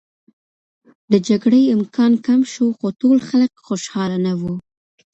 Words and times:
د 1.11 1.13
جګړې 1.27 1.61
امکان 1.75 2.11
کم 2.25 2.41
شو، 2.51 2.65
خو 2.77 2.87
ټول 3.01 3.17
خلک 3.29 3.51
خوشحاله 3.67 4.17
نه 4.25 4.33
و. 4.39 4.41